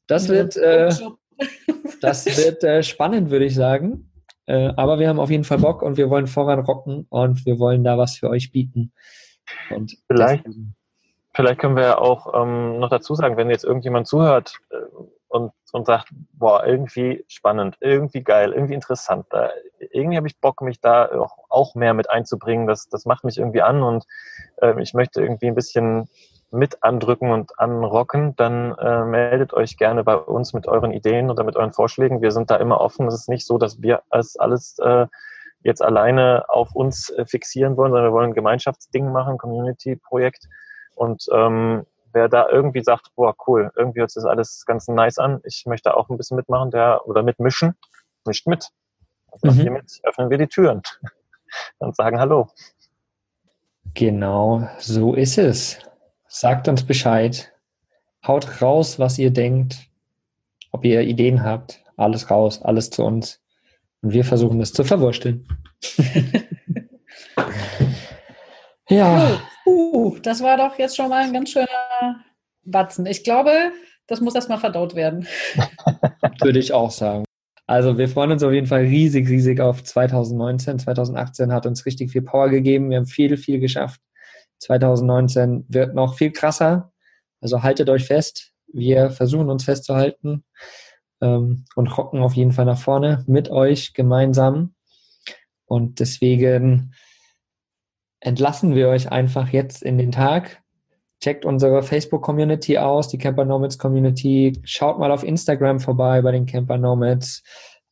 [0.05, 0.93] Das wird, äh,
[2.01, 4.09] das wird äh, spannend, würde ich sagen.
[4.45, 7.83] Äh, aber wir haben auf jeden Fall Bock und wir wollen voranrocken und wir wollen
[7.83, 8.91] da was für euch bieten.
[9.69, 10.45] Und vielleicht,
[11.33, 14.75] vielleicht können wir ja auch ähm, noch dazu sagen, wenn jetzt irgendjemand zuhört äh,
[15.29, 19.49] und, und sagt, boah, irgendwie spannend, irgendwie geil, irgendwie interessant, da,
[19.91, 22.67] irgendwie habe ich Bock, mich da auch, auch mehr mit einzubringen.
[22.67, 24.05] Das, das macht mich irgendwie an und
[24.61, 26.07] äh, ich möchte irgendwie ein bisschen
[26.53, 31.43] mit andrücken und anrocken, dann äh, meldet euch gerne bei uns mit euren Ideen oder
[31.43, 32.21] mit euren Vorschlägen.
[32.21, 33.07] Wir sind da immer offen.
[33.07, 35.07] Es ist nicht so, dass wir es alles äh,
[35.63, 40.47] jetzt alleine auf uns äh, fixieren wollen, sondern wir wollen ein Gemeinschaftsding machen, Community-Projekt.
[40.95, 45.17] Und ähm, wer da irgendwie sagt, boah, cool, irgendwie hört sich das alles ganz nice
[45.17, 47.75] an, ich möchte auch ein bisschen mitmachen, der oder mitmischen,
[48.25, 48.69] mischt mit.
[49.31, 49.61] Also mhm.
[49.61, 50.83] hiermit öffnen wir die Türen
[51.79, 52.49] und sagen Hallo.
[53.95, 55.79] Genau, so ist es.
[56.35, 57.53] Sagt uns Bescheid.
[58.25, 59.87] Haut raus, was ihr denkt.
[60.71, 61.83] Ob ihr Ideen habt.
[61.95, 63.39] Alles raus, alles zu uns.
[64.01, 65.47] Und wir versuchen es zu verwursteln.
[68.89, 69.41] ja.
[69.67, 72.25] Uh, das war doch jetzt schon mal ein ganz schöner
[72.63, 73.05] Batzen.
[73.05, 73.71] Ich glaube,
[74.07, 75.27] das muss erstmal verdaut werden.
[76.41, 77.25] Würde ich auch sagen.
[77.67, 80.79] Also wir freuen uns auf jeden Fall riesig, riesig auf 2019.
[80.79, 82.89] 2018 hat uns richtig viel Power gegeben.
[82.89, 84.01] Wir haben viel, viel geschafft.
[84.63, 86.91] 2019 wird noch viel krasser.
[87.41, 88.51] Also haltet euch fest.
[88.67, 90.43] Wir versuchen uns festzuhalten
[91.21, 94.73] ähm, und rocken auf jeden Fall nach vorne mit euch gemeinsam.
[95.65, 96.93] Und deswegen
[98.19, 100.61] entlassen wir euch einfach jetzt in den Tag.
[101.21, 104.59] Checkt unsere Facebook-Community aus, die Camper Nomads Community.
[104.63, 107.43] Schaut mal auf Instagram vorbei bei den Camper Nomads.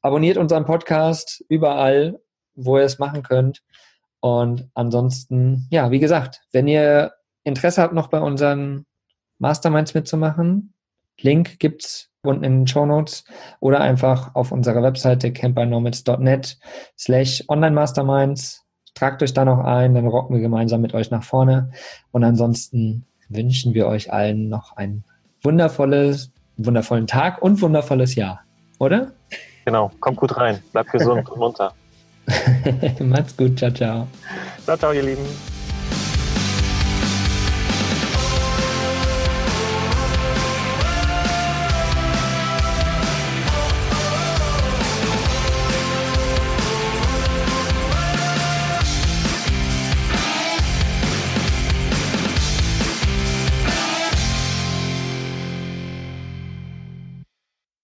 [0.01, 2.19] Abonniert unseren Podcast überall,
[2.55, 3.61] wo ihr es machen könnt.
[4.21, 7.11] Und ansonsten, ja, wie gesagt, wenn ihr
[7.43, 8.85] Interesse habt, noch bei unseren
[9.39, 10.73] Masterminds mitzumachen,
[11.19, 13.25] Link gibt's unten in den Show Notes
[13.59, 16.59] oder einfach auf unserer Webseite campernomads.net
[16.97, 18.63] slash online masterminds.
[18.93, 21.71] Tragt euch da noch ein, dann rocken wir gemeinsam mit euch nach vorne.
[22.11, 25.03] Und ansonsten wünschen wir euch allen noch ein
[25.41, 28.41] wundervolles, wundervollen Tag und wundervolles Jahr,
[28.77, 29.13] oder?
[29.65, 31.73] Genau, kommt gut rein, bleibt gesund und munter.
[32.99, 34.07] Macht's gut, ciao, ciao.
[34.65, 35.50] Ciao, ciao, ihr Lieben.